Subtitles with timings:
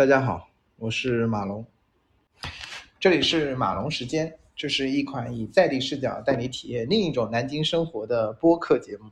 [0.00, 0.48] 大家好，
[0.78, 1.62] 我是马龙，
[2.98, 9.10] 这里是马龙时间，这是一款以在地视角带你体验另一种南京生活的播客节目。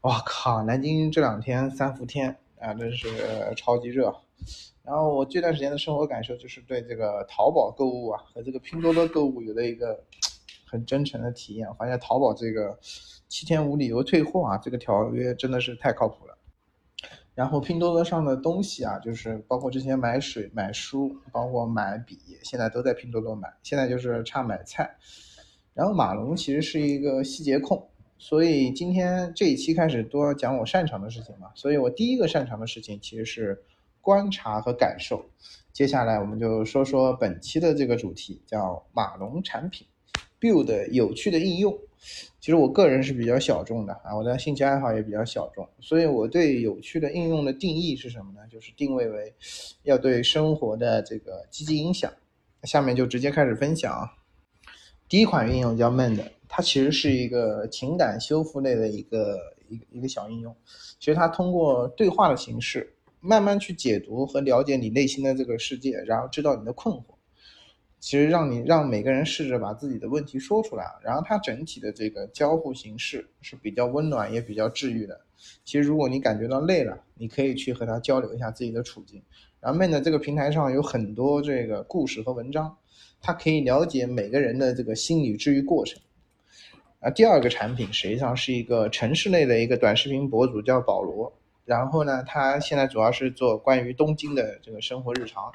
[0.00, 3.06] 哇靠，南京这两天三伏天啊，真是
[3.58, 4.04] 超级热。
[4.82, 10.02] 然后我这段时间的生活感受就是对这个淘宝购物啊和这个拼多多购物有了一个
[10.64, 12.74] 很真诚的体验，发现淘宝这个
[13.28, 16.35] 七天无理由退货啊，这个条约真的是太靠谱了。
[17.36, 23.46] 然后拼多多上的东西啊，就是包括之前买水、买书，包括买笔，现在都在拼多多买。
[23.62, 24.90] 现在就是差买菜。
[25.74, 31.50] 然后马龙其实是一个细节控，所以今天这一期开始多讲我擅长的事情嘛。
[31.54, 33.62] 所以我第一个擅长的事情其实是
[34.00, 35.22] 观察和感受。
[35.74, 39.86] 接下来我们就说说本期的这个主题，叫马龙产品
[40.40, 41.76] build 有趣的应用。
[42.38, 48.40] 其实我个人是比较小众的啊，我的兴趣爱好也比较小众，所以我对有趣的应用的定义是什么呢？
[48.48, 49.34] 就是定位为
[49.82, 52.12] 要对生活的这个积极影响。
[52.62, 54.10] 下面就直接开始分享啊。
[55.08, 60.54] 第一款应用叫 Mend，它其实是一个情感修复类的一个一个一个小应用。
[61.00, 67.15] 其实它通过对话的形式，慢慢去解读和了解你内心的这个世界，然后知道你的困惑。
[67.98, 75.20] 其实让你让每个人试着把自己的问题说出来，然后它整体的这个交互形式是比较温暖也比较治愈的。
[75.64, 79.22] 其实如果你感觉到累了，你可以去和他交流一下自己的处境。
[79.60, 82.76] 然后 Mend 这个平台上有很多这个故事和文章，
[83.20, 86.00] 它可以了解每个人的这个心理治愈过程。
[87.00, 91.32] 啊，第二个产品实际上是一个城市类的一个短视频博主，叫保罗。
[91.66, 95.52] 然后呢，他现在主要是做关于东京的这个生活日常。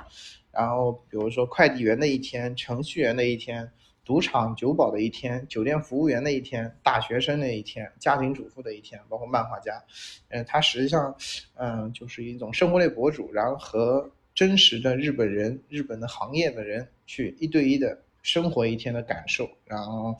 [0.51, 3.71] 然后，比如说快递员的一天、程序员的一天、
[4.03, 9.81] 赌场酒保的一天、酒店服务员的一天、大学生的一天、家庭主妇的一天，包括漫画家，
[10.27, 11.15] 嗯，他实际上，
[11.55, 20.13] 嗯，就是一种生活类博主，然后和真实的日本人、日本的行业的人去一对一的生活一天的感受，然后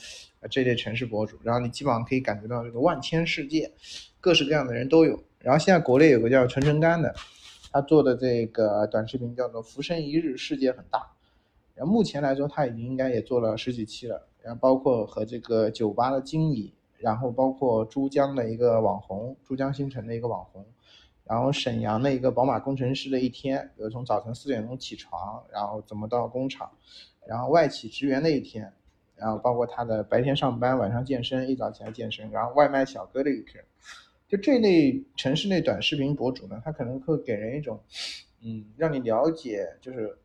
[0.49, 3.69] 这类城市博主，然后你基本上可以感觉到这个万千世界，
[4.21, 5.21] 各式各样的人都有。
[5.43, 7.13] 然后现在国内有个叫陈晨干的。
[7.73, 11.09] 他做的这个短视频叫做“浮生一日，世界很大”。
[11.73, 14.27] 然后目前来说，他已经应该也做了十几期了。
[14.41, 20.65] 然后包括和这个酒吧的经理，然后包括珠江的一个网红，珠江新城的一个网红，
[21.23, 26.69] 然后沈阳的一个宝马工程师的一天，比如从早晨四点钟起床，然后怎么到工厂，
[27.25, 28.73] 然后外企职员的一天，
[29.15, 33.63] 然后包括他的白天上班，晚上健身，一早起来健身，然后外卖小哥的一天。
[34.31, 37.77] 就这类城市类短视频博主呢，他可能会给人一种，
[38.41, 40.17] 嗯，让你了解，就是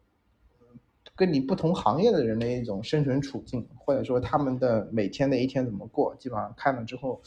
[1.16, 7.20] 跟你不同行业的人的一种生存处境，或者说他们的每天的一天怎么过，基本上看了之后，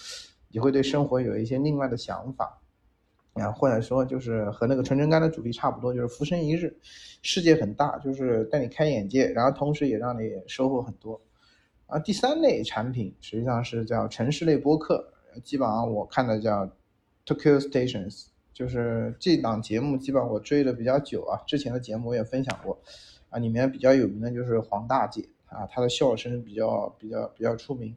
[0.48, 2.58] 你会对生活有一些另外的想法，
[3.34, 6.74] 啊，或者说就是和那个纯真干的主题差不多，就是浮生一日，
[7.22, 11.20] 世界很大，就是带你开眼界，然后同时也让你收获很多。
[11.88, 15.12] 啊，第三类产品实际上是叫城市类播客。
[15.44, 16.70] 基本上我看的叫
[17.26, 21.40] Tokyo Stations，就是这档节目，基本上我追的比较久啊。
[21.46, 22.78] 之前的节目我也分享过，
[23.30, 27.96] 啊，里面比较有名的就是黄大姐啊，她的笑声比较比较比较出名。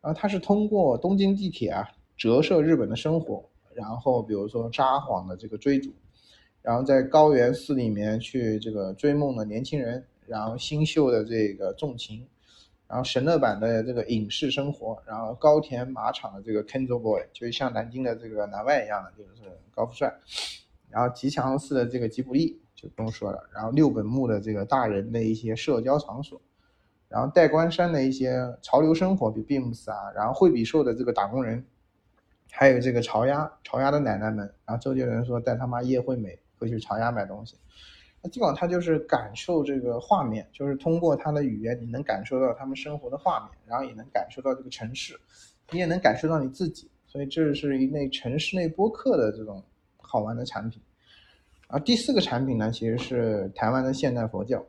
[0.00, 1.86] 然后她是通过东京地铁啊
[2.16, 3.44] 折射日本的生活，
[3.74, 5.90] 然后比如说札幌的这个追逐，
[6.62, 12.26] 然后在高原寺里面去这个追梦的年轻人，然后新秀的这个重情。
[12.90, 20.12] 然后神乐版的这个影视生活，然后高田马场的这个 Kenzo Boy，就是像南京的这个南外一样的，就是高富帅。
[20.88, 26.42] 然后吉祥寺的这个吉卜力就不用说了，然后六本木的这个大人的一些社交场所，
[27.08, 31.64] 然后代官山的一些潮流生活，比 Beams 啊，然后惠比寿的这个打工人，
[32.50, 34.52] 还有这个潮鸭，潮鸭的奶奶们。
[34.66, 37.56] 然后周杰伦说带他妈叶惠美会去潮鸭买东西。
[38.22, 45.18] 那基本上他就是感受这个画面，就是通过他的语言，你能感受到他们生活的画面，然后也能感受到这个城市，
[45.70, 46.90] 你也能感受到你自己。
[47.06, 49.64] 所以这是一类城市内播客的这种
[49.96, 50.80] 好玩的产品。
[51.66, 54.60] 啊，第四个产品呢，其实是台湾的现代佛教，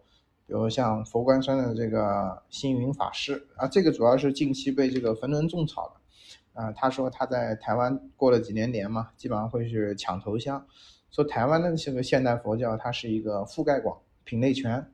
[0.48, 6.62] 比如像佛光山的这个星云法师啊，这个主要是近期被这个焚轮种草的。
[6.62, 10.66] 啊，他说他在台湾过了几年年嘛，基本上会去抢头香。
[11.12, 14.86] 说台湾的这个现代佛教，它是一个覆盖广、品类全，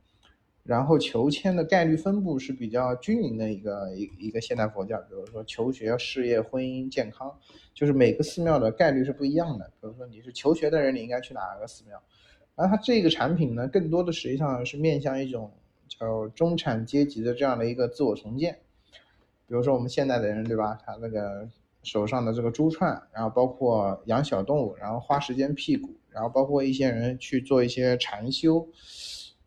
[0.64, 4.98] 然后求签的概率分布是比较均匀的一个一一个现代佛教。
[5.02, 7.32] 比如说求学、事业、婚姻、健康，
[7.74, 9.66] 就是每个寺庙的概率是不一样的。
[9.80, 12.02] 比如说你是求学的人，你应该去哪个寺庙？
[12.56, 15.52] 然后它这个产品呢，更多的实际上是面向一种
[15.88, 18.58] 叫中产阶级的这样的一个自我重建。
[19.48, 20.78] 比如说我们现代的人，对吧？
[20.84, 21.48] 他那个
[21.84, 25.94] 手上的这个珠串，然后包括养小动物，然后花时间辟谷。
[26.18, 28.68] 然后包括一些人去做一些禅修，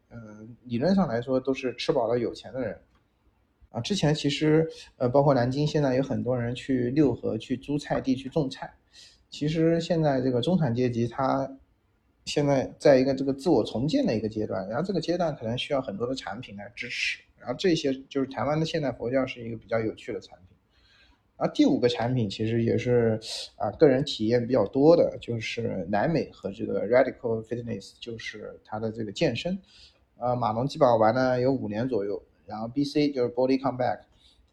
[0.08, 2.78] 嗯，理论上来说都是吃饱了有钱的人。
[3.70, 8.72] 啊，之前其实呃，包括南京，现在有很多人去六合去租菜地去种菜。
[9.28, 11.50] 其实现在这个中产阶级他
[12.26, 17.18] 现在在一个这个自我重建的一个阶段，然后这个阶段可能需要很多的产品来支持。
[17.36, 20.49] 然后这些就是台湾的现代佛教是一个比较有趣的产品。
[21.40, 23.18] 然后第五个产品其实也是
[23.56, 29.58] 啊个人体验比较多的，就是南美和这个 Radical Fitness，就是它的这个健身。
[30.18, 32.22] 呃，马龙基本上玩了有五年左右。
[32.44, 34.00] 然后 B C 就是 Body Come Back，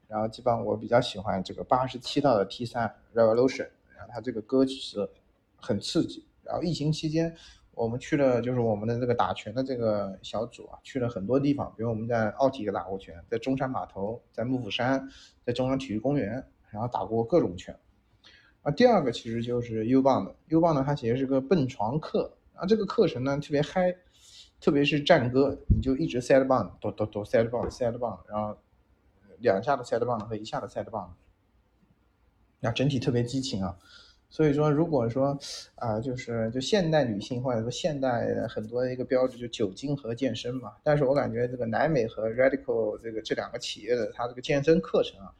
[0.08, 3.68] 然后基本上我比较喜欢这个八十七道的 T 三 Revolution，
[3.98, 4.96] 然后它这个歌曲
[5.56, 6.24] 很刺激。
[6.44, 7.36] 然后疫情期间，
[7.74, 15.10] 我们去了就是我们的这个打拳的这个小组啊，去了很多地方，比如我们在奥体打过拳，在中山码头，在幕府山，
[15.44, 16.46] 在中央体育公园，
[16.78, 17.76] 然后打过各种拳。
[18.62, 23.96] 啊，第二个其实就是 U 棒的，U 棒呢它其实是个蹦床课，啊这个课程呢特别嗨。
[24.60, 28.58] 特别是战歌，你就一直 side bond，哆哆哆 side bond side bond，然后
[29.38, 31.10] 两下的 side bond 和一下的 side bond，
[32.60, 33.78] 那整体特别激情啊。
[34.32, 35.38] 所以说，如果说
[35.76, 40.74] 啊，就是就现代女性或者说现代很多的一个标志就酒精和健身嘛。
[40.84, 45.32] 但是我感觉这个南美和 radical 这个这两个企业的它这个健身课程啊，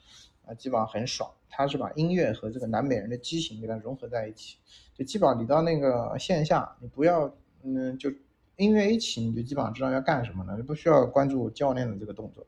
[0.48, 4.58] 啊基本上很爽，它是把音乐和这个南美人的激情给它融合在一起。
[4.96, 7.32] 就基本上你到那个线下，你不要
[7.64, 8.12] 嗯就。
[8.60, 12.44] 音乐一起，你就基本上知道要干什么了，就不需要关注教练的这个动作。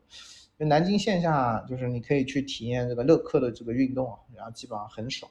[0.58, 5.30] 就南京线下，就是你可以去体验这个乐客的这个运动，然后基本上很爽。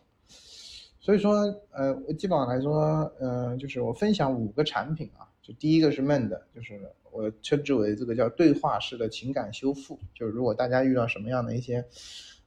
[1.01, 6.79] 所以说，呃，基本上来说，嗯，就是我分享五个产品啊，就第一个是闷的，就是
[7.11, 9.99] 我称之为这个叫对话式的情感修复。
[10.13, 11.85] 就是如果大家遇到什么样的一些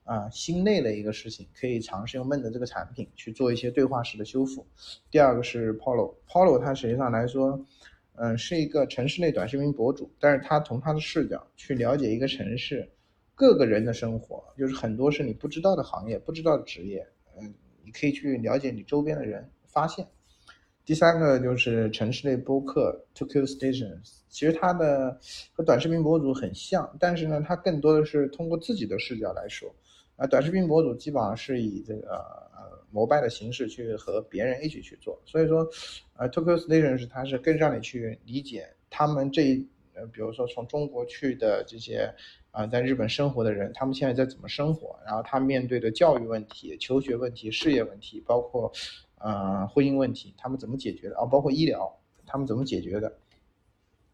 [0.04, 4.66] 啊心累的一个事情，可以尝试用闷的这个产品去做一些对话式的修复。
[5.10, 7.64] 第二个是 Polo，Polo 它实际上来说。
[8.14, 12.86] 嗯，是一个城市内短视频博主，但是他从他的视角去了解一个城市
[13.34, 17.04] 各个人的生活，就是很多是你不知道的行业、不知道的职业，
[17.40, 20.06] 嗯，你可以去了解你周边的人，发现。
[20.84, 25.18] 第三个就是城市类播客 Tokyo Stations，其实它的
[25.54, 29.74] 和短视频博主很像，但是呢，它更多的是通过自己的视角来说，
[30.16, 32.80] 啊，短视频博主基本上是以这个呃。
[32.94, 35.66] 膜拜的形式去和别人一起去做，所以说，
[36.14, 42.14] 呃，Tokyo Station 是它是更让你去理解他们这一呃，比如说从中国去的这些
[42.50, 48.70] 啊，在日本生活的人，他们现在在怎么生活，然后他面对的教育问题、求学问题、事业问题，包括
[49.16, 51.24] 呃婚姻问题，他们怎么解决的啊？
[51.24, 51.90] 包括医疗，
[52.26, 53.10] 他们怎么解决的？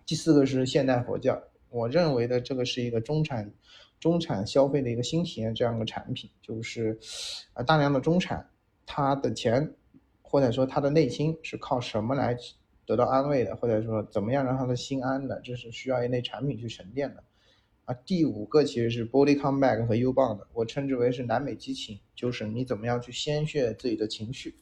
[0.06, 3.53] 第四个是现代佛教，我认为的这个是一个中产。
[4.00, 6.99] 中产消费的一个新体验，这样一个产品，就是
[7.53, 8.49] 啊，大量的中产，
[8.87, 9.75] 他的钱
[10.23, 12.37] 或者说他的内心是靠什么来
[12.87, 17.25] 得到安慰的，或者说怎么样让他的心安的，这是需要一类产品去沉淀的。
[17.87, 24.55] 啊，第五个其实是 Body Come Back 和 U Bond，我称之为是南美激情，就是你怎么样去鲜血自己的情绪。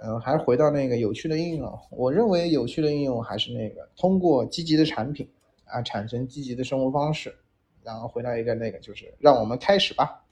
[0.00, 5.28] 嗯，还是回到那个有趣的应用，我认为有趣的应用还是那个通过积极的产品
[5.64, 7.34] 啊，产生积极的生活方式。
[7.88, 10.22] 然后回到一个那个，就是让我们开始吧。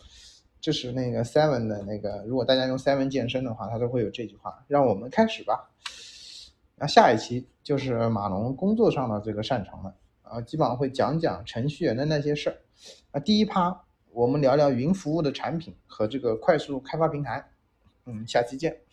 [0.60, 5.70] 这是那个 Seven 的那个，如果大家用 Seven 健身的话，它都会有这句话：让我们开始吧。
[6.74, 12.56] 那下一期就是马龙工作上的这个擅长了啊，基本上会讲讲程序员的那些事儿。
[13.12, 17.42] 啊，第一趴我们聊聊云服务的产品和这个快速开发平台。
[18.04, 18.85] 嗯，下期见。